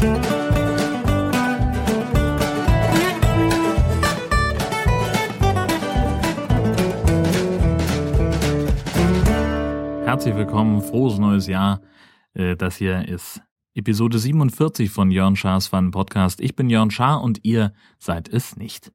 [0.00, 0.14] Herzlich
[10.34, 11.82] willkommen, frohes neues Jahr.
[12.32, 13.42] Äh, das hier ist
[13.74, 16.40] Episode 47 von Jörn Schars Fun Podcast.
[16.40, 18.92] Ich bin Jörn Schaar und ihr seid es nicht.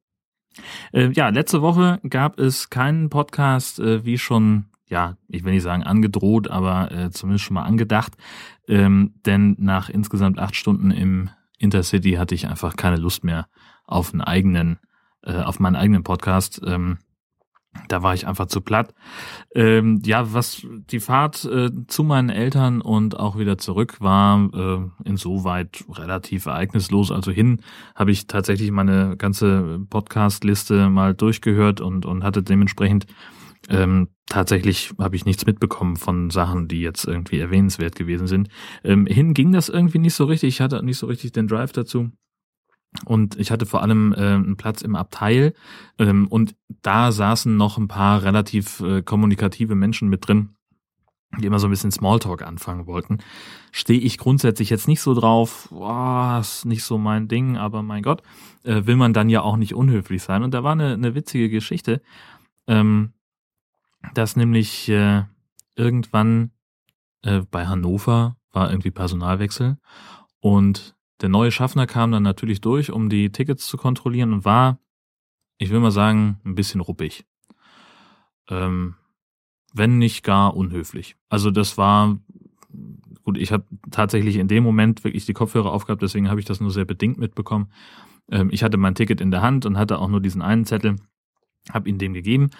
[0.92, 5.62] Äh, ja, letzte Woche gab es keinen Podcast, äh, wie schon, ja, ich will nicht
[5.62, 8.12] sagen angedroht, aber äh, zumindest schon mal angedacht.
[8.68, 13.48] Ähm, denn nach insgesamt acht Stunden im Intercity hatte ich einfach keine Lust mehr
[13.84, 14.78] auf einen eigenen,
[15.22, 16.60] äh, auf meinen eigenen Podcast.
[16.64, 16.98] Ähm,
[17.88, 18.94] da war ich einfach zu platt.
[19.54, 25.08] Ähm, ja, was die Fahrt äh, zu meinen Eltern und auch wieder zurück war äh,
[25.08, 27.10] insoweit relativ ereignislos.
[27.10, 27.60] Also hin
[27.94, 33.06] habe ich tatsächlich meine ganze Podcast-Liste mal durchgehört und, und hatte dementsprechend
[33.68, 38.48] ähm, tatsächlich habe ich nichts mitbekommen von Sachen, die jetzt irgendwie erwähnenswert gewesen sind.
[38.84, 40.48] Ähm, hin ging das irgendwie nicht so richtig.
[40.48, 42.10] Ich hatte nicht so richtig den Drive dazu.
[43.04, 45.52] Und ich hatte vor allem äh, einen Platz im Abteil
[45.98, 50.56] ähm, und da saßen noch ein paar relativ äh, kommunikative Menschen mit drin,
[51.38, 53.18] die immer so ein bisschen Smalltalk anfangen wollten.
[53.70, 58.02] Stehe ich grundsätzlich jetzt nicht so drauf, boah, ist nicht so mein Ding, aber mein
[58.02, 58.22] Gott,
[58.62, 60.42] äh, will man dann ja auch nicht unhöflich sein.
[60.42, 62.00] Und da war eine, eine witzige Geschichte,
[62.66, 63.12] ähm,
[64.14, 65.24] dass nämlich äh,
[65.74, 66.50] irgendwann
[67.22, 69.78] äh, bei Hannover war irgendwie Personalwechsel
[70.40, 74.78] und der neue Schaffner kam dann natürlich durch, um die Tickets zu kontrollieren und war,
[75.58, 77.24] ich will mal sagen, ein bisschen ruppig.
[78.48, 78.96] Ähm,
[79.72, 81.16] wenn nicht gar unhöflich.
[81.28, 82.18] Also das war,
[83.24, 86.60] gut, ich habe tatsächlich in dem Moment wirklich die Kopfhörer aufgehabt, deswegen habe ich das
[86.60, 87.70] nur sehr bedingt mitbekommen.
[88.30, 90.96] Ähm, ich hatte mein Ticket in der Hand und hatte auch nur diesen einen Zettel,
[91.70, 92.50] habe ihn dem gegeben.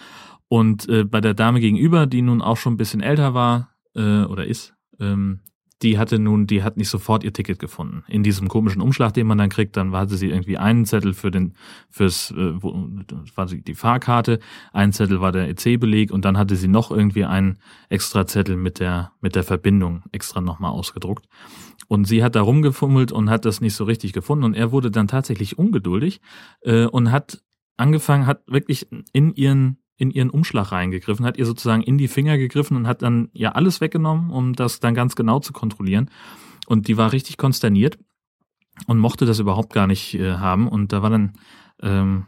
[0.49, 4.25] Und äh, bei der Dame gegenüber, die nun auch schon ein bisschen älter war äh,
[4.25, 5.41] oder ist, ähm,
[5.83, 8.03] die hatte nun, die hat nicht sofort ihr Ticket gefunden.
[8.09, 11.31] In diesem komischen Umschlag, den man dann kriegt, dann hatte sie irgendwie einen Zettel für
[11.31, 11.55] den,
[11.91, 12.89] fürs, äh, wo,
[13.35, 14.39] war die Fahrkarte,
[14.73, 17.59] ein Zettel war der EC-Beleg und dann hatte sie noch irgendwie einen
[17.91, 21.29] extra Zettel mit der, mit der Verbindung extra nochmal ausgedruckt.
[21.89, 24.91] Und sie hat da rumgefummelt und hat das nicht so richtig gefunden und er wurde
[24.91, 26.21] dann tatsächlich ungeduldig
[26.63, 27.43] äh, und hat
[27.77, 32.37] angefangen, hat wirklich in ihren in ihren Umschlag reingegriffen, hat ihr sozusagen in die Finger
[32.37, 36.11] gegriffen und hat dann ja alles weggenommen, um das dann ganz genau zu kontrollieren.
[36.67, 37.99] Und die war richtig konsterniert
[38.87, 40.69] und mochte das überhaupt gar nicht äh, haben.
[40.69, 41.33] Und da war dann
[41.81, 42.27] ähm,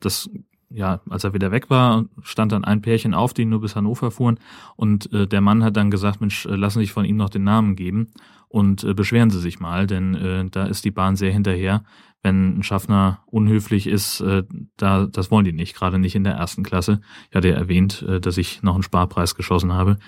[0.00, 0.28] das,
[0.68, 4.10] ja, als er wieder weg war, stand dann ein Pärchen auf, die nur bis Hannover
[4.10, 4.38] fuhren.
[4.76, 7.30] Und äh, der Mann hat dann gesagt, Mensch, äh, lassen Sie sich von ihm noch
[7.30, 8.08] den Namen geben
[8.48, 11.84] und äh, beschweren Sie sich mal, denn äh, da ist die Bahn sehr hinterher
[12.22, 14.42] wenn ein Schaffner unhöflich ist, äh,
[14.76, 17.00] da, das wollen die nicht, gerade nicht in der ersten Klasse.
[17.30, 19.98] Ich hatte ja erwähnt, äh, dass ich noch einen Sparpreis geschossen habe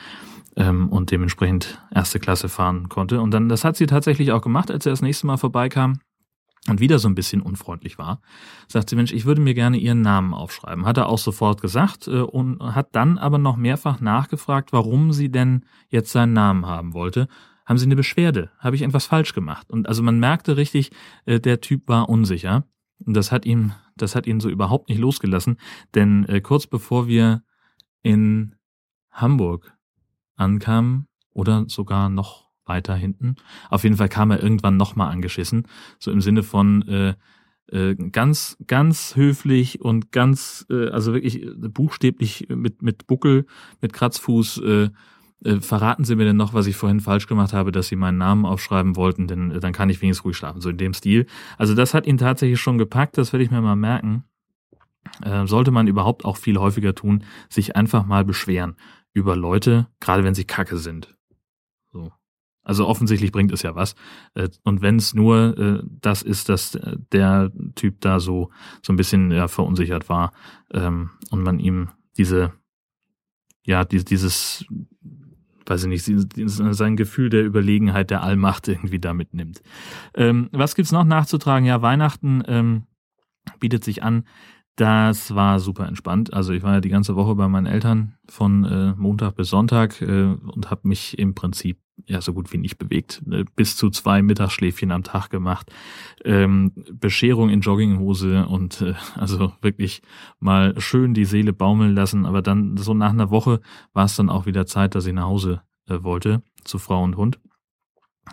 [0.56, 3.20] ähm, und dementsprechend erste Klasse fahren konnte.
[3.20, 6.00] Und dann, das hat sie tatsächlich auch gemacht, als er das nächste Mal vorbeikam
[6.68, 8.20] und wieder so ein bisschen unfreundlich war,
[8.68, 10.84] sagt sie, Mensch, ich würde mir gerne Ihren Namen aufschreiben.
[10.84, 15.30] Hat er auch sofort gesagt äh, und hat dann aber noch mehrfach nachgefragt, warum sie
[15.30, 17.28] denn jetzt seinen Namen haben wollte
[17.66, 18.50] haben Sie eine Beschwerde?
[18.58, 19.70] Habe ich etwas falsch gemacht?
[19.70, 20.90] Und also man merkte richtig,
[21.26, 22.64] äh, der Typ war unsicher.
[23.04, 25.56] Und das hat ihn, das hat ihn so überhaupt nicht losgelassen.
[25.94, 27.42] Denn äh, kurz bevor wir
[28.02, 28.54] in
[29.10, 29.76] Hamburg
[30.36, 33.36] ankamen, oder sogar noch weiter hinten,
[33.68, 35.66] auf jeden Fall kam er irgendwann nochmal angeschissen.
[35.98, 37.14] So im Sinne von, äh,
[37.72, 43.46] äh, ganz, ganz höflich und ganz, äh, also wirklich buchstäblich mit, mit Buckel,
[43.80, 44.90] mit Kratzfuß, äh,
[45.44, 48.18] äh, verraten Sie mir denn noch, was ich vorhin falsch gemacht habe, dass Sie meinen
[48.18, 51.26] Namen aufschreiben wollten, denn äh, dann kann ich wenigstens ruhig schlafen, so in dem Stil.
[51.58, 54.24] Also das hat ihn tatsächlich schon gepackt, das werde ich mir mal merken.
[55.22, 58.76] Äh, sollte man überhaupt auch viel häufiger tun, sich einfach mal beschweren
[59.12, 61.16] über Leute, gerade wenn sie kacke sind.
[61.92, 62.12] So.
[62.62, 63.94] Also offensichtlich bringt es ja was.
[64.34, 66.78] Äh, und wenn es nur äh, das ist, dass
[67.12, 68.50] der Typ da so,
[68.82, 70.32] so ein bisschen ja, verunsichert war
[70.72, 72.52] ähm, und man ihm diese,
[73.64, 74.64] ja, dieses
[75.70, 79.62] weiß ich nicht, sein Gefühl der Überlegenheit, der Allmacht irgendwie da mitnimmt.
[80.14, 81.64] Ähm, was gibt's noch nachzutragen?
[81.64, 82.82] Ja, Weihnachten ähm,
[83.60, 84.24] bietet sich an.
[84.76, 86.32] Das war super entspannt.
[86.32, 90.00] Also ich war ja die ganze Woche bei meinen Eltern von äh, Montag bis Sonntag
[90.00, 93.22] äh, und habe mich im Prinzip ja so gut wie nicht bewegt.
[93.30, 95.70] Äh, bis zu zwei Mittagsschläfchen am Tag gemacht.
[96.24, 100.02] Ähm, Bescherung in Jogginghose und äh, also wirklich
[100.38, 102.24] mal schön die Seele baumeln lassen.
[102.24, 103.60] Aber dann so nach einer Woche
[103.92, 107.16] war es dann auch wieder Zeit, dass ich nach Hause äh, wollte zu Frau und
[107.16, 107.40] Hund.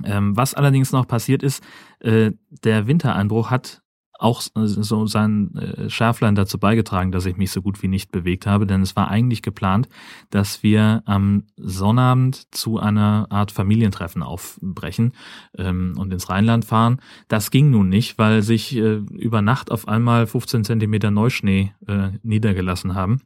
[0.04, 1.63] Ähm, was allerdings noch passiert ist,
[2.00, 2.31] äh,
[2.63, 3.81] der Wintereinbruch hat
[4.19, 8.48] auch so sein äh, Schärflein dazu beigetragen, dass ich mich so gut wie nicht bewegt
[8.48, 9.89] habe, denn es war eigentlich geplant,
[10.30, 15.13] dass wir am Sonnabend zu einer Art Familientreffen aufbrechen
[15.56, 17.00] ähm, und ins Rheinland fahren.
[17.27, 22.09] Das ging nun nicht, weil sich äh, über Nacht auf einmal 15 Zentimeter Neuschnee äh,
[22.24, 23.21] niedergelassen haben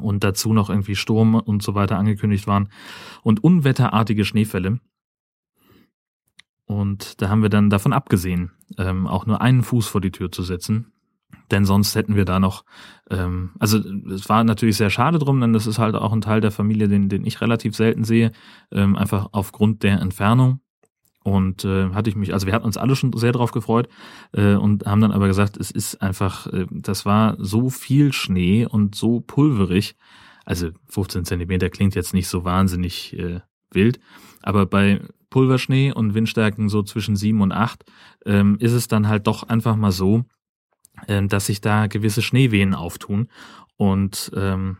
[0.00, 2.68] und dazu noch irgendwie Sturm und so weiter angekündigt waren
[3.22, 4.80] und unwetterartige Schneefälle.
[6.64, 10.32] Und da haben wir dann davon abgesehen, ähm, auch nur einen Fuß vor die Tür
[10.32, 10.92] zu setzen.
[11.50, 12.64] Denn sonst hätten wir da noch,
[13.10, 16.40] ähm, also es war natürlich sehr schade drum, denn das ist halt auch ein Teil
[16.40, 18.32] der Familie, den, den ich relativ selten sehe,
[18.70, 20.60] ähm, einfach aufgrund der Entfernung.
[21.24, 23.88] Und äh, hatte ich mich, also wir hatten uns alle schon sehr drauf gefreut
[24.32, 28.66] äh, und haben dann aber gesagt, es ist einfach, äh, das war so viel Schnee
[28.66, 29.94] und so pulverig.
[30.44, 33.40] Also 15 Zentimeter klingt jetzt nicht so wahnsinnig äh,
[33.70, 34.00] wild,
[34.42, 37.84] aber bei Pulverschnee und Windstärken so zwischen sieben und acht,
[38.26, 40.24] ähm, ist es dann halt doch einfach mal so,
[41.06, 43.28] äh, dass sich da gewisse Schneewehen auftun.
[43.76, 44.78] Und ähm,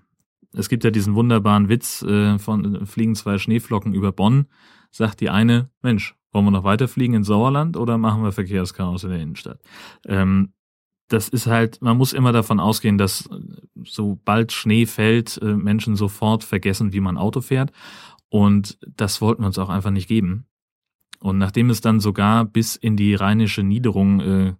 [0.53, 4.47] es gibt ja diesen wunderbaren Witz äh, von fliegen zwei Schneeflocken über Bonn,
[4.91, 9.11] sagt die eine, Mensch, wollen wir noch weiterfliegen ins Sauerland oder machen wir Verkehrschaos in
[9.11, 9.61] der Innenstadt?
[10.07, 10.53] Ähm,
[11.09, 13.29] das ist halt, man muss immer davon ausgehen, dass
[13.85, 17.71] sobald Schnee fällt, äh, Menschen sofort vergessen, wie man Auto fährt.
[18.31, 20.47] Und das wollten wir uns auch einfach nicht geben.
[21.21, 24.55] Und nachdem es dann sogar bis in die rheinische Niederung äh,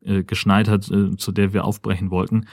[0.00, 2.46] äh, geschneit hat, äh, zu der wir aufbrechen wollten,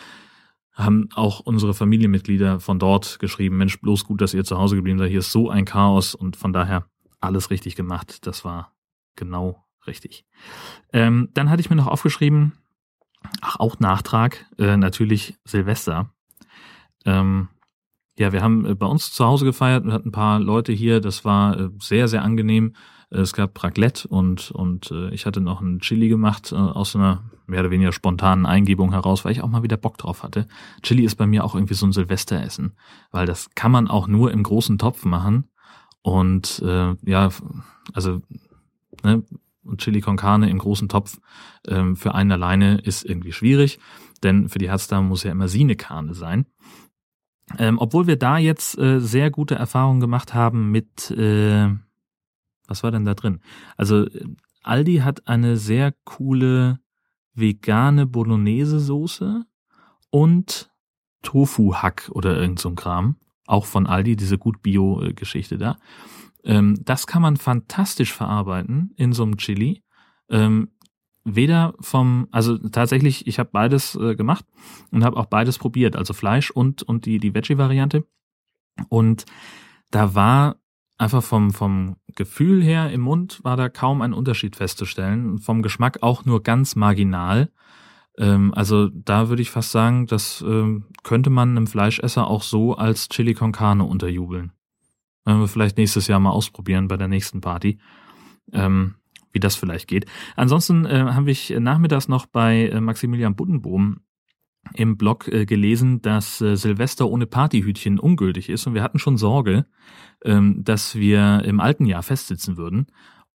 [0.74, 4.98] haben auch unsere Familienmitglieder von dort geschrieben, Mensch, bloß gut, dass ihr zu Hause geblieben
[4.98, 6.88] seid, hier ist so ein Chaos und von daher
[7.24, 8.26] alles richtig gemacht.
[8.28, 8.74] Das war
[9.16, 10.26] genau richtig.
[10.92, 12.54] Ähm, dann hatte ich mir noch aufgeschrieben,
[13.42, 16.14] ach, auch Nachtrag, äh, natürlich Silvester.
[17.06, 17.50] Ähm,
[18.18, 21.02] ja, wir haben äh, bei uns zu Hause gefeiert und hatten ein paar Leute hier.
[21.02, 22.76] Das war äh, sehr, sehr angenehm.
[23.10, 27.60] Äh, es gab Raclette und, und ich hatte noch ein Chili gemacht aus einer mehr
[27.60, 30.48] oder weniger spontanen Eingebung heraus, weil ich auch mal wieder Bock drauf hatte.
[30.82, 32.76] Chili ist bei mir auch irgendwie so ein Silvesteressen,
[33.12, 35.50] weil das kann man auch nur im großen Topf machen.
[36.04, 37.30] Und äh, ja,
[37.94, 38.22] also
[39.04, 39.24] ne,
[39.78, 41.20] Chili con Carne im großen Topf
[41.68, 43.80] ähm, für einen alleine ist irgendwie schwierig,
[44.22, 46.46] denn für die Herzdame muss ja immer Sine Karne sein.
[47.58, 51.70] Ähm, obwohl wir da jetzt äh, sehr gute Erfahrungen gemacht haben mit, äh,
[52.68, 53.40] was war denn da drin?
[53.78, 54.06] Also
[54.64, 56.80] Aldi hat eine sehr coole
[57.34, 59.46] vegane Bolognese-Soße
[60.10, 60.72] und
[61.22, 63.18] Tofu-Hack oder irgend so ein Kram.
[63.46, 65.78] Auch von Aldi, diese gut Bio-Geschichte da.
[66.44, 69.84] Ähm, das kann man fantastisch verarbeiten in so einem Chili.
[70.30, 70.70] Ähm,
[71.24, 74.46] weder vom, also tatsächlich, ich habe beides äh, gemacht
[74.92, 78.06] und habe auch beides probiert, also Fleisch und und die die Veggie-Variante.
[78.90, 79.26] Und
[79.92, 80.58] da war
[80.98, 86.00] einfach vom vom Gefühl her im Mund war da kaum ein Unterschied festzustellen, vom Geschmack
[86.02, 87.52] auch nur ganz marginal.
[88.18, 92.76] Ähm, also da würde ich fast sagen, das ähm, könnte man einem Fleischesser auch so
[92.76, 94.52] als Chili con Carne unterjubeln.
[95.26, 97.80] Wenn wir vielleicht nächstes Jahr mal ausprobieren bei der nächsten Party.
[98.52, 98.96] Ähm,
[99.34, 100.06] wie das vielleicht geht.
[100.36, 104.02] Ansonsten äh, habe ich nachmittags noch bei äh, Maximilian Buddenbohm
[104.76, 109.18] im Blog äh, gelesen, dass äh, Silvester ohne Partyhütchen ungültig ist und wir hatten schon
[109.18, 109.66] Sorge,
[110.24, 112.88] ähm, dass wir im alten Jahr festsitzen würden.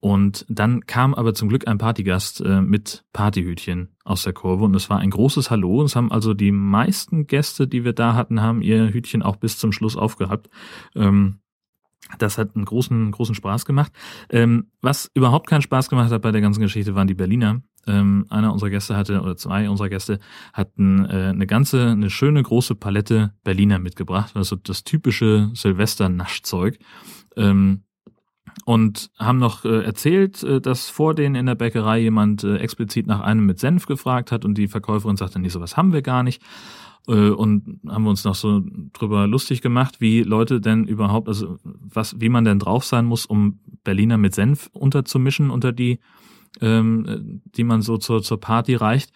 [0.06, 4.76] Und dann kam aber zum Glück ein Partygast äh, mit Partyhütchen aus der Kurve und
[4.76, 5.82] es war ein großes Hallo.
[5.82, 9.58] Es haben also die meisten Gäste, die wir da hatten, haben ihr Hütchen auch bis
[9.58, 10.48] zum Schluss aufgehabt.
[10.94, 11.40] Ähm,
[12.20, 13.92] das hat einen großen, großen Spaß gemacht.
[14.30, 17.64] Ähm, was überhaupt keinen Spaß gemacht hat bei der ganzen Geschichte, waren die Berliner.
[17.88, 20.20] Ähm, einer unserer Gäste hatte, oder zwei unserer Gäste
[20.54, 24.34] hatten äh, eine ganze, eine schöne große Palette Berliner mitgebracht.
[24.36, 26.78] Also das typische Silvester-Naschzeug.
[27.36, 27.86] Ähm,
[28.64, 33.06] und haben noch äh, erzählt, äh, dass vor denen in der Bäckerei jemand äh, explizit
[33.06, 36.24] nach einem mit Senf gefragt hat und die Verkäuferin sagte, nee, sowas haben wir gar
[36.24, 36.42] nicht.
[37.08, 41.58] Äh, und haben wir uns noch so drüber lustig gemacht, wie Leute denn überhaupt, also
[41.64, 46.00] was, wie man denn drauf sein muss, um Berliner mit Senf unterzumischen unter die,
[46.62, 49.12] ähm, die man so zur, zur Party reicht,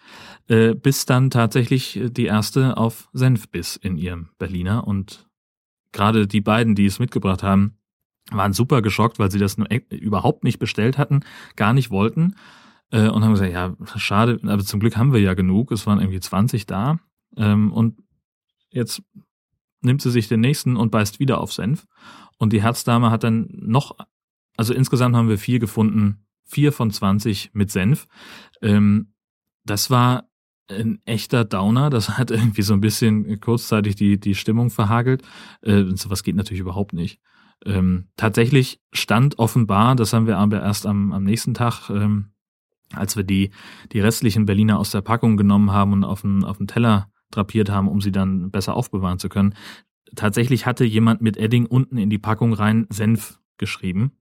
[0.48, 5.26] äh, bis dann tatsächlich die erste auf Senf biss in ihrem Berliner und
[5.92, 7.79] gerade die beiden, die es mitgebracht haben,
[8.32, 11.20] waren super geschockt, weil sie das e, überhaupt nicht bestellt hatten,
[11.56, 12.36] gar nicht wollten
[12.90, 16.00] äh, und haben gesagt, ja, schade, aber zum Glück haben wir ja genug, es waren
[16.00, 16.98] irgendwie 20 da
[17.36, 18.02] ähm, und
[18.70, 19.02] jetzt
[19.82, 21.86] nimmt sie sich den nächsten und beißt wieder auf Senf.
[22.38, 23.96] Und die Herzdame hat dann noch,
[24.56, 28.06] also insgesamt haben wir vier gefunden, vier von 20 mit Senf.
[28.62, 29.12] Ähm,
[29.64, 30.28] das war
[30.68, 31.90] ein echter Downer.
[31.90, 35.22] Das hat irgendwie so ein bisschen kurzzeitig die, die Stimmung verhagelt.
[35.62, 37.20] Äh, sowas geht natürlich überhaupt nicht.
[37.66, 42.30] Ähm, tatsächlich stand offenbar, das haben wir aber erst am, am nächsten Tag ähm,
[42.92, 43.50] als wir die,
[43.92, 47.70] die restlichen Berliner aus der Packung genommen haben und auf den, auf den Teller drapiert
[47.70, 49.54] haben, um sie dann besser aufbewahren zu können.
[50.16, 54.12] Tatsächlich hatte jemand mit Edding unten in die Packung rein Senf geschrieben.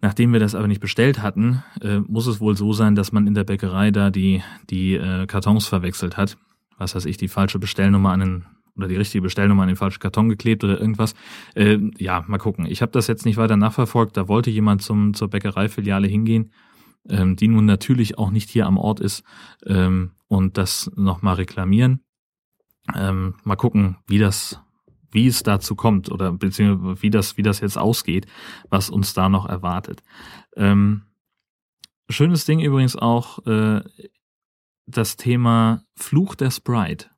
[0.00, 3.26] Nachdem wir das aber nicht bestellt hatten, äh, muss es wohl so sein, dass man
[3.26, 6.36] in der Bäckerei da die, die äh, Kartons verwechselt hat.
[6.76, 8.44] Was weiß ich, die falsche Bestellnummer an den
[8.76, 11.14] oder die richtige Bestellnummer an den falschen Karton geklebt oder irgendwas.
[11.54, 12.66] Äh, ja, mal gucken.
[12.66, 14.16] Ich habe das jetzt nicht weiter nachverfolgt.
[14.16, 16.52] Da wollte jemand zum, zur Bäckereifiliale hingehen,
[17.08, 19.24] ähm, die nun natürlich auch nicht hier am Ort ist
[19.66, 22.00] ähm, und das nochmal reklamieren.
[22.94, 24.60] Ähm, mal gucken, wie das,
[25.10, 28.26] wie es dazu kommt oder beziehungsweise wie das, wie das jetzt ausgeht,
[28.68, 30.02] was uns da noch erwartet.
[30.56, 31.02] Ähm,
[32.08, 33.82] schönes Ding übrigens auch äh,
[34.86, 37.10] das Thema Fluch der Sprite.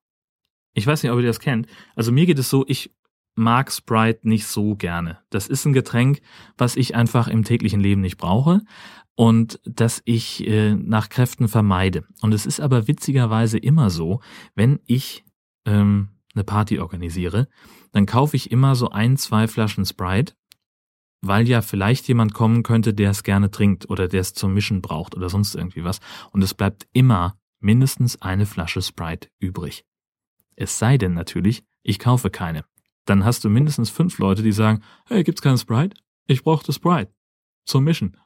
[0.78, 1.66] Ich weiß nicht, ob ihr das kennt.
[1.96, 2.94] Also mir geht es so, ich
[3.34, 5.18] mag Sprite nicht so gerne.
[5.30, 6.20] Das ist ein Getränk,
[6.56, 8.62] was ich einfach im täglichen Leben nicht brauche
[9.14, 12.04] und das ich äh, nach Kräften vermeide.
[12.22, 14.20] Und es ist aber witzigerweise immer so,
[14.54, 15.24] wenn ich
[15.66, 17.48] ähm, eine Party organisiere,
[17.92, 20.34] dann kaufe ich immer so ein, zwei Flaschen Sprite,
[21.20, 24.82] weil ja vielleicht jemand kommen könnte, der es gerne trinkt oder der es zum Mischen
[24.82, 25.98] braucht oder sonst irgendwie was.
[26.30, 29.84] Und es bleibt immer mindestens eine Flasche Sprite übrig.
[30.60, 32.64] Es sei denn natürlich, ich kaufe keine.
[33.04, 35.96] Dann hast du mindestens fünf Leute, die sagen, hey, gibt's keine Sprite?
[36.26, 37.12] Ich brauchte Sprite.
[37.64, 38.16] Zum Mischen.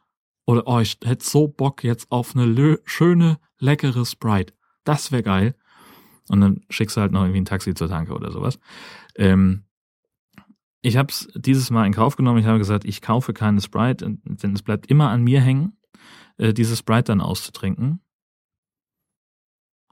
[0.47, 4.55] Oder, oh, ich hätte so Bock jetzt auf eine schöne, leckere Sprite.
[4.85, 5.55] Das wäre geil.
[6.29, 8.59] Und dann schickst du halt noch irgendwie ein Taxi zur Tanke oder sowas.
[9.17, 9.65] Ähm,
[10.81, 12.39] ich habe es dieses Mal in Kauf genommen.
[12.39, 15.77] Ich habe gesagt, ich kaufe keine Sprite, denn es bleibt immer an mir hängen,
[16.39, 18.01] äh, diese Sprite dann auszutrinken.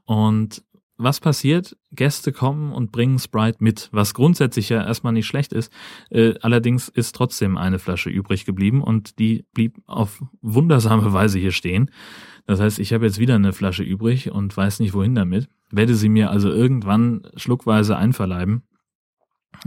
[0.05, 0.63] Und
[1.03, 1.75] was passiert?
[1.91, 5.71] Gäste kommen und bringen Sprite mit, was grundsätzlich ja erstmal nicht schlecht ist.
[6.09, 11.51] Äh, allerdings ist trotzdem eine Flasche übrig geblieben und die blieb auf wundersame Weise hier
[11.51, 11.91] stehen.
[12.45, 15.49] Das heißt, ich habe jetzt wieder eine Flasche übrig und weiß nicht wohin damit.
[15.71, 18.63] Werde sie mir also irgendwann schluckweise einverleiben.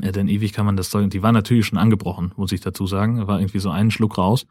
[0.02, 1.10] Ja, denn ewig kann man das Zeug.
[1.10, 3.26] Die war natürlich schon angebrochen, muss ich dazu sagen.
[3.26, 4.46] War irgendwie so ein Schluck raus.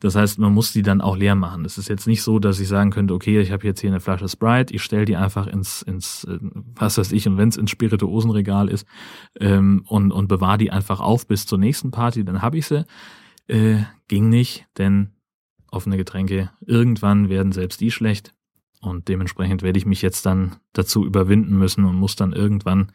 [0.00, 1.64] Das heißt, man muss die dann auch leer machen.
[1.64, 4.00] Es ist jetzt nicht so, dass ich sagen könnte, okay, ich habe jetzt hier eine
[4.00, 7.56] Flasche Sprite, ich stelle die einfach ins, ins, äh, was weiß ich, und wenn es
[7.56, 8.86] ins Spirituosenregal ist,
[9.40, 12.84] ähm, und, und bewahre die einfach auf bis zur nächsten Party, dann habe ich sie.
[13.46, 15.10] Äh, ging nicht, denn
[15.70, 18.34] offene Getränke, irgendwann werden selbst die schlecht.
[18.84, 22.92] Und dementsprechend werde ich mich jetzt dann dazu überwinden müssen und muss dann irgendwann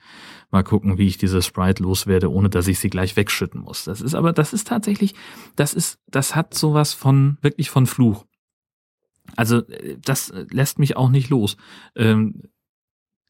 [0.51, 3.85] mal gucken, wie ich diese Sprite loswerde, ohne dass ich sie gleich wegschütten muss.
[3.85, 5.15] Das ist aber, das ist tatsächlich,
[5.55, 8.25] das ist, das hat sowas von, wirklich von Fluch.
[9.35, 9.61] Also,
[10.01, 11.57] das lässt mich auch nicht los.
[11.95, 12.43] Ähm,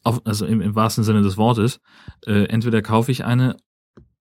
[0.04, 1.82] auf, also im, im wahrsten Sinne des Wortes.
[2.26, 3.58] Äh, entweder kaufe ich eine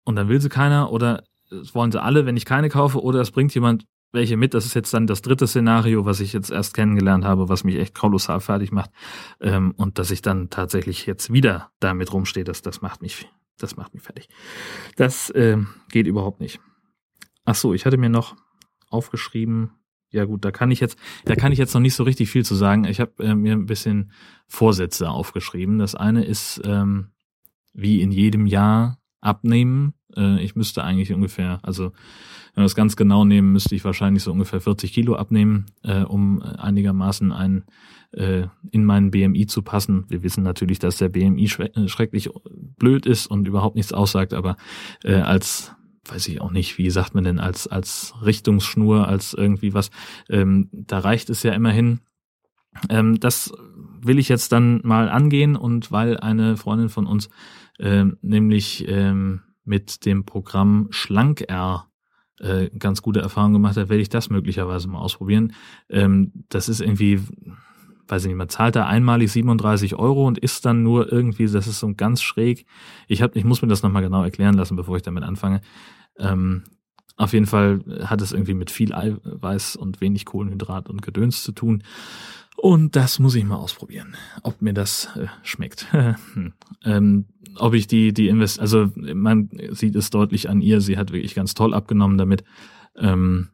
[0.04, 3.22] und dann will sie keiner oder es wollen sie alle, wenn ich keine kaufe, oder
[3.22, 4.54] es bringt jemand welche mit.
[4.54, 7.76] Das ist jetzt dann das dritte Szenario, was ich jetzt erst kennengelernt habe, was mich
[7.76, 8.92] echt kolossal fertig macht.
[9.40, 13.76] Ähm, und dass ich dann tatsächlich jetzt wieder damit rumstehe, das, das macht mich, das
[13.76, 14.30] macht mich fertig.
[14.96, 15.58] Das äh,
[15.92, 16.60] geht überhaupt nicht.
[17.46, 18.36] Ach so, ich hatte mir noch
[18.90, 19.72] aufgeschrieben,
[20.12, 22.44] ja gut, da kann ich jetzt, da kann ich jetzt noch nicht so richtig viel
[22.44, 22.86] zu sagen.
[22.86, 24.12] Ich habe äh, mir ein bisschen
[24.48, 25.78] Vorsätze aufgeschrieben.
[25.78, 27.12] Das eine ist, ähm,
[27.74, 29.94] wie in jedem Jahr abnehmen.
[30.16, 31.92] Äh, ich müsste eigentlich ungefähr, also
[32.54, 36.02] wenn wir das ganz genau nehmen, müsste ich wahrscheinlich so ungefähr 40 Kilo abnehmen, äh,
[36.02, 37.66] um einigermaßen ein
[38.12, 40.06] äh, in meinen BMI zu passen.
[40.10, 42.30] Wir wissen natürlich, dass der BMI äh, schrecklich
[42.78, 44.58] blöd ist und überhaupt nichts aussagt, aber
[45.04, 45.74] äh, als
[46.10, 49.92] weiß ich auch nicht, wie sagt man denn, als, als Richtungsschnur, als irgendwie was,
[50.28, 52.00] ähm, da reicht es ja immerhin.
[52.90, 53.54] Ähm, das
[54.02, 57.30] will ich jetzt dann mal angehen und weil eine Freundin von uns
[57.80, 61.88] ähm, nämlich ähm, mit dem Programm SchlankR
[62.40, 65.54] äh, ganz gute Erfahrungen gemacht hat, werde ich das möglicherweise mal ausprobieren.
[65.90, 67.22] Ähm, das ist irgendwie,
[68.08, 71.68] weiß ich nicht, man zahlt da einmalig 37 Euro und ist dann nur irgendwie, das
[71.68, 72.66] ist so ganz schräg.
[73.08, 75.62] Ich hab, ich muss mir das nochmal genau erklären lassen, bevor ich damit anfange.
[76.18, 76.64] Ähm,
[77.20, 81.52] auf jeden Fall hat es irgendwie mit viel Eiweiß und wenig Kohlenhydrat und Gedöns zu
[81.52, 81.84] tun.
[82.56, 85.88] Und das muss ich mal ausprobieren, ob mir das äh, schmeckt.
[86.34, 86.54] Hm.
[86.86, 91.12] ähm, ob ich die, die Invest, also man sieht es deutlich an ihr, sie hat
[91.12, 92.46] wirklich ganz toll abgenommen damit.
[92.96, 93.50] Ähm,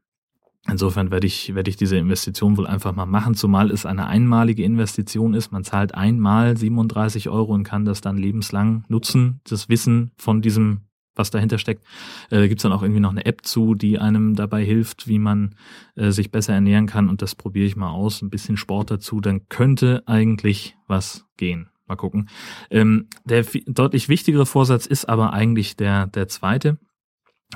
[0.69, 4.63] insofern werde ich, werde ich diese Investition wohl einfach mal machen, zumal es eine einmalige
[4.63, 5.51] Investition ist.
[5.51, 10.81] Man zahlt einmal 37 Euro und kann das dann lebenslang nutzen, das Wissen von diesem
[11.15, 11.83] was dahinter steckt.
[12.29, 15.19] Äh, da gibt's dann auch irgendwie noch eine App zu, die einem dabei hilft, wie
[15.19, 15.55] man
[15.95, 17.09] äh, sich besser ernähren kann.
[17.09, 18.21] Und das probiere ich mal aus.
[18.21, 21.69] Ein bisschen Sport dazu, dann könnte eigentlich was gehen.
[21.87, 22.29] Mal gucken.
[22.71, 26.79] Ähm, der deutlich wichtigere Vorsatz ist aber eigentlich der, der zweite.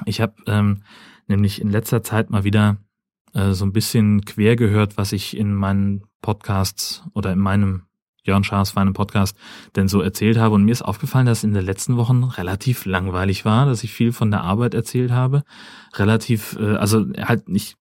[0.05, 0.83] Ich habe ähm,
[1.27, 2.77] nämlich in letzter Zeit mal wieder
[3.33, 7.83] äh, so ein bisschen quer gehört, was ich in meinen Podcasts oder in meinem
[8.23, 9.37] Jörn Schaas feinem Podcast
[9.75, 10.55] denn so erzählt habe.
[10.55, 14.11] Und mir ist aufgefallen, dass in den letzten Wochen relativ langweilig war, dass ich viel
[14.11, 15.43] von der Arbeit erzählt habe.
[15.95, 17.77] Relativ, äh, also halt nicht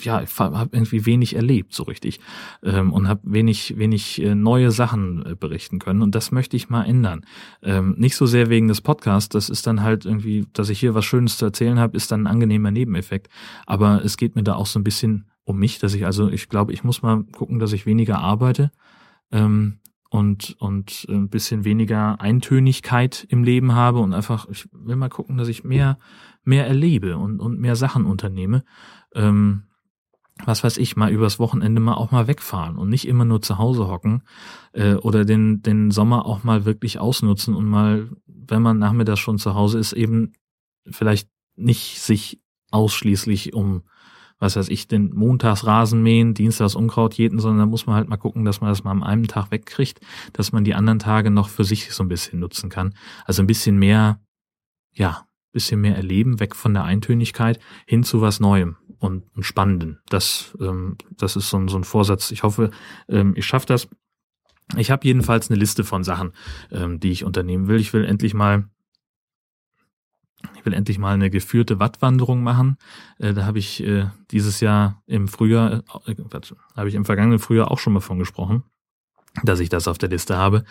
[0.00, 2.20] ja, ich habe irgendwie wenig erlebt so richtig
[2.62, 6.70] ähm, und habe wenig, wenig äh, neue Sachen äh, berichten können und das möchte ich
[6.70, 7.24] mal ändern.
[7.62, 10.94] Ähm, nicht so sehr wegen des Podcasts, das ist dann halt irgendwie, dass ich hier
[10.94, 13.28] was Schönes zu erzählen habe, ist dann ein angenehmer Nebeneffekt.
[13.66, 16.48] Aber es geht mir da auch so ein bisschen um mich, dass ich also, ich
[16.48, 18.70] glaube, ich muss mal gucken, dass ich weniger arbeite
[19.32, 25.08] ähm, und und ein bisschen weniger Eintönigkeit im Leben habe und einfach, ich will mal
[25.08, 25.98] gucken, dass ich mehr
[26.44, 28.64] mehr erlebe und und mehr Sachen unternehme.
[29.14, 29.64] Ähm,
[30.44, 33.58] was weiß ich, mal übers Wochenende mal auch mal wegfahren und nicht immer nur zu
[33.58, 34.22] Hause hocken
[34.72, 39.38] äh, oder den, den Sommer auch mal wirklich ausnutzen und mal, wenn man nachmittags schon
[39.38, 40.32] zu Hause ist, eben
[40.90, 43.82] vielleicht nicht sich ausschließlich um,
[44.42, 48.08] was weiß ich, den Montags Rasen mähen, Dienstags Unkraut jäten, sondern da muss man halt
[48.08, 50.00] mal gucken, dass man das mal am einen Tag wegkriegt,
[50.32, 52.92] dass man die anderen Tage noch für sich so ein bisschen nutzen kann.
[53.24, 54.20] Also ein bisschen mehr,
[54.92, 60.00] ja, bisschen mehr erleben, weg von der Eintönigkeit hin zu was Neuem und, und Spannenden.
[60.08, 62.32] Das, ähm, das ist so ein, so ein Vorsatz.
[62.32, 62.72] Ich hoffe,
[63.08, 63.88] ähm, ich schaffe das.
[64.76, 66.32] Ich habe jedenfalls eine Liste von Sachen,
[66.72, 67.78] ähm, die ich unternehmen will.
[67.78, 68.64] Ich will endlich mal
[70.56, 72.76] ich will endlich mal eine geführte Wattwanderung machen.
[73.18, 76.14] Äh, da habe ich äh, dieses Jahr im Frühjahr, äh,
[76.76, 78.64] habe ich im vergangenen Frühjahr auch schon mal von gesprochen
[79.44, 80.64] dass ich das auf der Liste habe.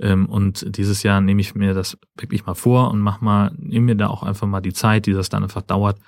[0.00, 3.86] Ähm, und dieses Jahr nehme ich mir das wirklich mal vor und mach mal, nehme
[3.86, 5.98] mir da auch einfach mal die Zeit, die das dann einfach dauert,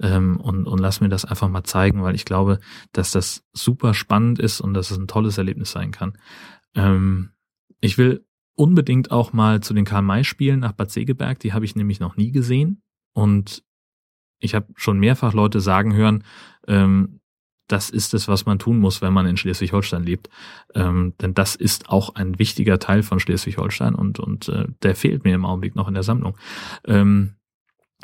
[0.00, 2.58] ähm, und, und lass mir das einfach mal zeigen, weil ich glaube,
[2.92, 6.18] dass das super spannend ist und dass es ein tolles Erlebnis sein kann.
[6.74, 7.30] Ähm,
[7.80, 8.26] ich will
[8.56, 12.30] unbedingt auch mal zu den Karl-May-Spielen nach Bad Segeberg, die habe ich nämlich noch nie
[12.30, 12.82] gesehen.
[13.12, 13.62] Und
[14.40, 16.24] ich habe schon mehrfach Leute sagen hören,
[17.68, 20.28] das ist es, was man tun muss, wenn man in Schleswig-Holstein lebt.
[20.74, 25.24] Ähm, denn das ist auch ein wichtiger Teil von Schleswig-Holstein und, und äh, der fehlt
[25.24, 26.36] mir im Augenblick noch in der Sammlung.
[26.86, 27.36] Ähm,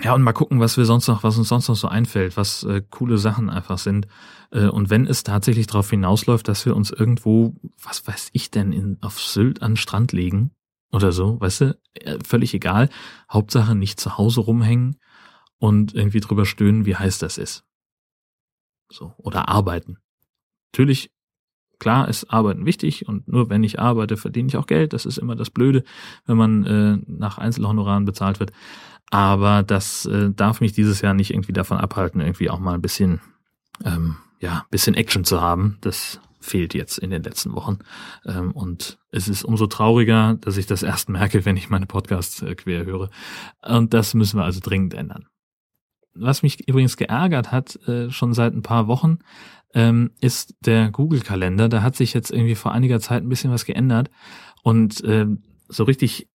[0.03, 2.65] ja, und mal gucken, was wir sonst noch, was uns sonst noch so einfällt, was
[2.65, 4.07] äh, coole Sachen einfach sind.
[4.51, 8.73] Äh, und wenn es tatsächlich darauf hinausläuft, dass wir uns irgendwo, was weiß ich denn,
[8.73, 10.53] in, auf Sylt an Strand legen
[10.93, 12.89] oder so, weißt du, äh, völlig egal.
[13.31, 14.97] Hauptsache nicht zu Hause rumhängen
[15.59, 17.65] und irgendwie drüber stöhnen, wie heiß das ist.
[18.91, 19.99] So, oder arbeiten.
[20.73, 21.11] Natürlich,
[21.79, 24.93] klar ist Arbeiten wichtig und nur wenn ich arbeite, verdiene ich auch Geld.
[24.93, 25.85] Das ist immer das Blöde,
[26.27, 28.53] wenn man äh, nach Einzelhonoraren bezahlt wird.
[29.11, 32.83] Aber das äh, darf mich dieses Jahr nicht irgendwie davon abhalten, irgendwie auch mal ein
[32.83, 33.21] bisschen,
[33.85, 35.79] ähm, ja, bisschen Action zu haben.
[35.81, 37.79] Das fehlt jetzt in den letzten Wochen.
[38.25, 42.41] Ähm, und es ist umso trauriger, dass ich das erst merke, wenn ich meine Podcasts
[42.43, 43.11] äh, quer höre.
[43.63, 45.27] Und das müssen wir also dringend ändern
[46.15, 49.19] was mich übrigens geärgert hat, äh, schon seit ein paar Wochen,
[49.75, 51.69] ähm, ist der Google-Kalender.
[51.69, 54.11] Da hat sich jetzt irgendwie vor einiger Zeit ein bisschen was geändert.
[54.63, 55.27] Und äh,
[55.69, 56.29] so richtig,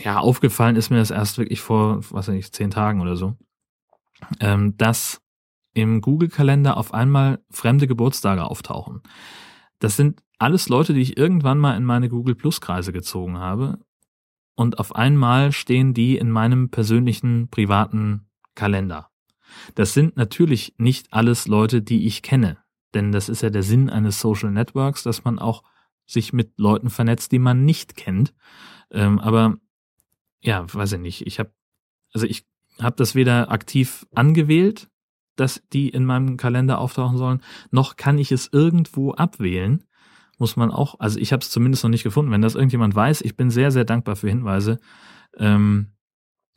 [0.00, 3.36] ja, aufgefallen ist mir das erst wirklich vor, was weiß ich, zehn Tagen oder so,
[4.40, 5.20] ähm, dass
[5.74, 9.02] im Google-Kalender auf einmal fremde Geburtstage auftauchen.
[9.78, 13.78] Das sind alles Leute, die ich irgendwann mal in meine Google Plus Kreise gezogen habe.
[14.54, 19.10] Und auf einmal stehen die in meinem persönlichen privaten Kalender.
[19.76, 22.58] Das sind natürlich nicht alles Leute, die ich kenne,
[22.94, 25.62] denn das ist ja der Sinn eines Social Networks, dass man auch
[26.06, 28.34] sich mit Leuten vernetzt, die man nicht kennt.
[28.90, 29.58] Ähm, aber
[30.40, 31.26] ja, weiß ich nicht.
[31.26, 31.52] Ich habe
[32.12, 32.46] also ich
[32.80, 34.88] habe das weder aktiv angewählt,
[35.36, 39.84] dass die in meinem Kalender auftauchen sollen, noch kann ich es irgendwo abwählen.
[40.38, 42.30] Muss man auch, also ich habe es zumindest noch nicht gefunden.
[42.30, 44.78] Wenn das irgendjemand weiß, ich bin sehr, sehr dankbar für Hinweise.
[45.36, 45.92] Ähm,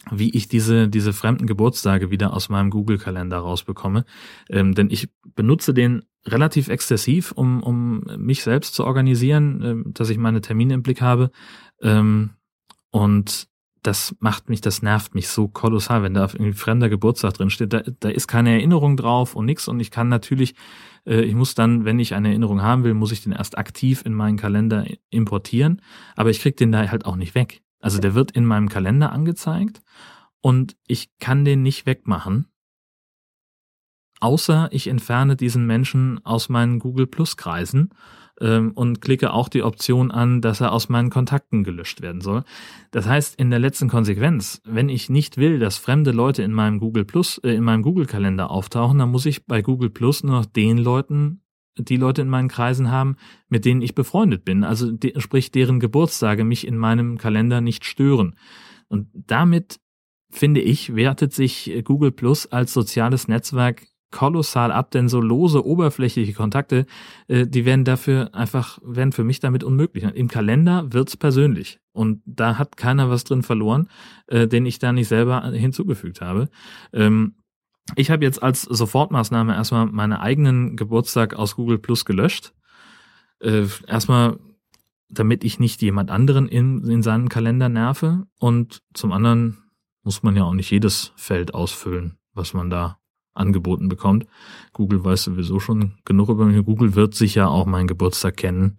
[0.09, 4.05] wie ich diese, diese fremden Geburtstage wieder aus meinem Google-Kalender rausbekomme.
[4.49, 10.09] Ähm, denn ich benutze den relativ exzessiv, um, um mich selbst zu organisieren, ähm, dass
[10.09, 11.29] ich meine Termine im Blick habe.
[11.81, 12.31] Ähm,
[12.89, 13.47] und
[13.83, 17.73] das macht mich, das nervt mich so kolossal, wenn da irgendwie fremder Geburtstag drin steht.
[17.73, 19.67] Da, da ist keine Erinnerung drauf und nix.
[19.67, 20.55] Und ich kann natürlich,
[21.05, 24.03] äh, ich muss dann, wenn ich eine Erinnerung haben will, muss ich den erst aktiv
[24.05, 25.81] in meinen Kalender importieren.
[26.15, 27.61] Aber ich krieg den da halt auch nicht weg.
[27.79, 29.81] Also der wird in meinem Kalender angezeigt
[30.41, 32.47] und ich kann den nicht wegmachen,
[34.19, 37.89] außer ich entferne diesen Menschen aus meinen Google Plus Kreisen
[38.41, 42.43] ähm, und klicke auch die Option an, dass er aus meinen Kontakten gelöscht werden soll.
[42.91, 46.79] Das heißt, in der letzten Konsequenz, wenn ich nicht will, dass fremde Leute in meinem
[46.79, 50.35] Google Plus, äh, in meinem Google Kalender auftauchen, dann muss ich bei Google Plus nur
[50.35, 51.41] noch den Leuten
[51.77, 53.15] die Leute in meinen Kreisen haben,
[53.47, 54.65] mit denen ich befreundet bin.
[54.65, 58.35] Also de sprich, deren Geburtstage mich in meinem Kalender nicht stören.
[58.87, 59.79] Und damit,
[60.29, 66.33] finde ich, wertet sich Google Plus als soziales Netzwerk kolossal ab, denn so lose, oberflächliche
[66.33, 66.85] Kontakte,
[67.27, 70.03] äh, die werden dafür einfach, werden für mich damit unmöglich.
[70.03, 71.79] Im Kalender wird's persönlich.
[71.93, 73.89] Und da hat keiner was drin verloren,
[74.27, 76.49] äh, den ich da nicht selber hinzugefügt habe.
[76.93, 77.35] Ähm,
[77.95, 82.53] ich habe jetzt als Sofortmaßnahme erstmal meinen eigenen Geburtstag aus Google Plus gelöscht.
[83.39, 84.39] Äh, erstmal,
[85.09, 88.27] damit ich nicht jemand anderen in, in seinem Kalender nerve.
[88.39, 89.63] Und zum anderen
[90.03, 93.00] muss man ja auch nicht jedes Feld ausfüllen, was man da
[93.33, 94.25] angeboten bekommt.
[94.73, 96.63] Google weiß sowieso schon genug über mich.
[96.65, 98.77] Google wird sicher auch meinen Geburtstag kennen.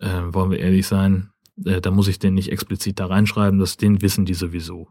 [0.00, 1.30] Äh, wollen wir ehrlich sein.
[1.64, 4.88] Äh, da muss ich den nicht explizit da reinschreiben, das, den wissen die sowieso.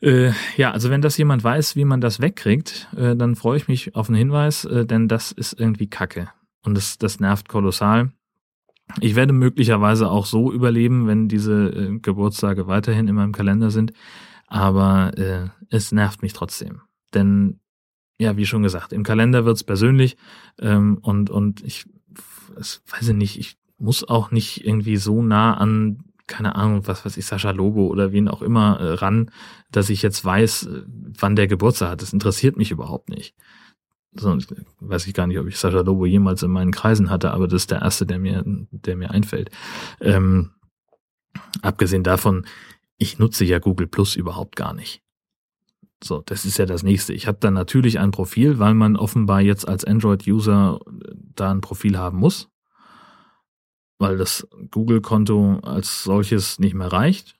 [0.00, 3.68] Äh, ja, also wenn das jemand weiß, wie man das wegkriegt, äh, dann freue ich
[3.68, 6.28] mich auf einen Hinweis, äh, denn das ist irgendwie Kacke.
[6.62, 8.12] Und das, das nervt kolossal.
[9.00, 13.92] Ich werde möglicherweise auch so überleben, wenn diese äh, Geburtstage weiterhin in meinem Kalender sind.
[14.52, 15.12] Aber
[15.68, 16.80] es nervt mich trotzdem.
[17.14, 17.59] Denn,
[18.20, 20.16] ja, wie schon gesagt, im Kalender wird's persönlich
[20.60, 21.86] ähm, und, und ich,
[22.60, 27.04] ich weiß ich nicht, ich muss auch nicht irgendwie so nah an keine Ahnung, was
[27.04, 29.32] weiß ich, Sascha Lobo oder wen auch immer äh, ran,
[29.72, 32.02] dass ich jetzt weiß, äh, wann der Geburtstag hat.
[32.02, 33.34] Das interessiert mich überhaupt nicht.
[34.12, 34.38] So,
[34.78, 37.62] weiß ich gar nicht, ob ich Sascha Lobo jemals in meinen Kreisen hatte, aber das
[37.62, 39.50] ist der erste, der mir, der mir einfällt.
[40.00, 40.50] Ähm,
[41.62, 42.46] abgesehen davon,
[42.96, 45.02] ich nutze ja Google Plus überhaupt gar nicht.
[46.02, 47.12] So, das ist ja das nächste.
[47.12, 51.60] Ich habe dann natürlich ein Profil, weil man offenbar jetzt als Android-User äh, da ein
[51.60, 52.48] Profil haben muss,
[53.98, 57.36] weil das Google-Konto als solches nicht mehr reicht.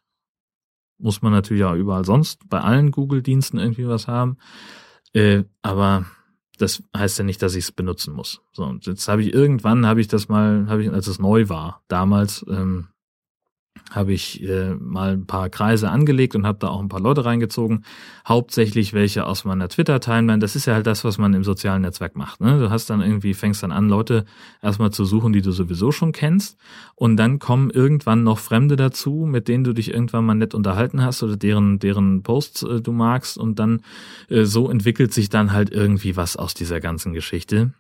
[0.98, 4.36] Muss man natürlich auch überall sonst bei allen Google-Diensten irgendwie was haben.
[5.14, 6.04] Äh, aber
[6.58, 8.42] das heißt ja nicht, dass ich es benutzen muss.
[8.52, 11.48] So, und jetzt habe ich irgendwann, habe ich das mal, habe ich, als es neu
[11.48, 12.88] war, damals, ähm,
[13.90, 17.24] habe ich äh, mal ein paar Kreise angelegt und habe da auch ein paar Leute
[17.24, 17.84] reingezogen.
[18.26, 20.38] Hauptsächlich welche aus meiner Twitter-Timeline.
[20.38, 22.40] Das ist ja halt das, was man im sozialen Netzwerk macht.
[22.40, 22.58] Ne?
[22.58, 24.24] Du hast dann irgendwie, fängst dann an, Leute
[24.62, 26.56] erstmal zu suchen, die du sowieso schon kennst.
[26.94, 31.02] Und dann kommen irgendwann noch Fremde dazu, mit denen du dich irgendwann mal nett unterhalten
[31.02, 33.38] hast oder deren, deren Posts äh, du magst.
[33.38, 33.82] Und dann
[34.28, 37.72] äh, so entwickelt sich dann halt irgendwie was aus dieser ganzen Geschichte.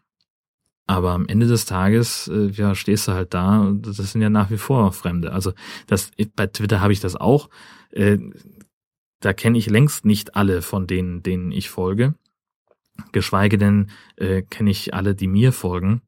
[0.90, 4.50] Aber am Ende des Tages, äh, ja, stehst du halt da das sind ja nach
[4.50, 5.32] wie vor Fremde.
[5.32, 5.52] Also
[5.86, 7.48] das bei Twitter habe ich das auch.
[7.92, 8.18] Äh,
[9.20, 12.16] da kenne ich längst nicht alle von denen, denen ich folge.
[13.12, 16.02] Geschweige denn äh, kenne ich alle, die mir folgen.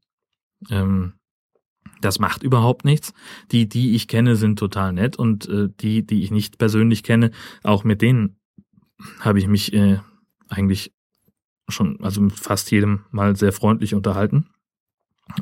[0.69, 1.13] Ähm,
[2.01, 3.15] das macht überhaupt nichts.
[3.53, 7.31] Die, die ich kenne, sind total nett und äh, die, die ich nicht persönlich kenne,
[7.63, 8.37] auch mit denen
[9.21, 9.73] habe ich mich
[10.49, 10.93] eigentlich
[11.69, 14.49] schon, also mit fast jedem mal sehr freundlich unterhalten.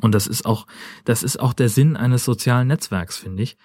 [0.00, 0.66] Und das ist auch,
[1.04, 3.56] das ist auch der Sinn eines sozialen Netzwerks, finde ich,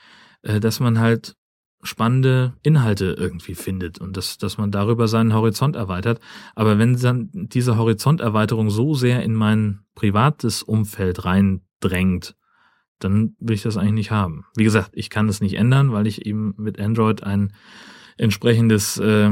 [0.42, 1.36] äh, dass man halt
[1.84, 6.20] spannende Inhalte irgendwie findet und dass, dass man darüber seinen Horizont erweitert.
[6.56, 12.36] Aber wenn dann diese Horizonterweiterung so sehr in mein privates Umfeld reindrängt,
[13.00, 14.46] dann will ich das eigentlich nicht haben.
[14.56, 17.54] Wie gesagt, ich kann das nicht ändern, weil ich eben mit Android ein
[18.18, 19.30] entsprechendes, äh,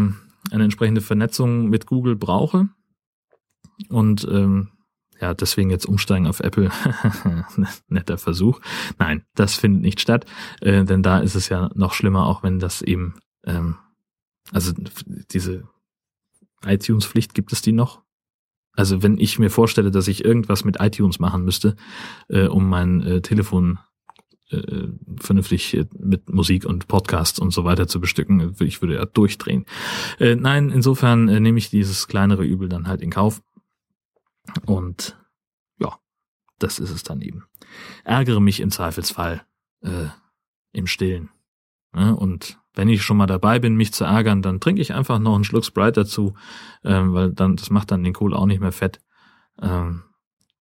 [0.51, 2.69] eine entsprechende Vernetzung mit Google brauche.
[3.89, 4.69] Und ähm,
[5.23, 6.69] ja, deswegen jetzt umsteigen auf Apple.
[7.87, 8.59] Netter Versuch.
[8.99, 10.25] Nein, das findet nicht statt,
[10.59, 13.77] äh, denn da ist es ja noch schlimmer, auch wenn das eben, ähm,
[14.51, 14.73] also
[15.31, 15.63] diese
[16.65, 18.01] iTunes-Pflicht gibt es die noch?
[18.73, 21.77] Also wenn ich mir vorstelle, dass ich irgendwas mit iTunes machen müsste,
[22.27, 23.79] äh, um mein äh, Telefon
[24.49, 24.89] äh,
[25.21, 29.65] vernünftig äh, mit Musik und Podcasts und so weiter zu bestücken, ich würde ja durchdrehen.
[30.19, 33.41] Äh, nein, insofern äh, nehme ich dieses kleinere Übel dann halt in Kauf.
[34.65, 35.17] Und
[35.79, 35.97] ja,
[36.59, 37.45] das ist es dann eben.
[38.03, 39.45] Ärgere mich im Zweifelsfall
[39.81, 40.07] äh,
[40.71, 41.29] im Stillen.
[41.93, 42.15] Ne?
[42.15, 45.35] Und wenn ich schon mal dabei bin, mich zu ärgern, dann trinke ich einfach noch
[45.35, 46.33] einen Schluck Sprite dazu,
[46.83, 48.99] ähm, weil dann das macht dann den Kohl auch nicht mehr fett.
[49.61, 50.03] Ähm,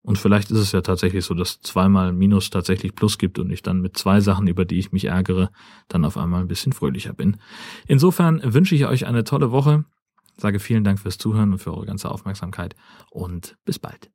[0.03, 3.63] und vielleicht ist es ja tatsächlich so, dass zweimal Minus tatsächlich Plus gibt und ich
[3.63, 5.51] dann mit zwei Sachen, über die ich mich ärgere,
[5.89, 7.37] dann auf einmal ein bisschen fröhlicher bin.
[7.87, 9.85] Insofern wünsche ich euch eine tolle Woche.
[10.37, 12.75] Sage vielen Dank fürs Zuhören und für eure ganze Aufmerksamkeit
[13.11, 14.11] und bis bald.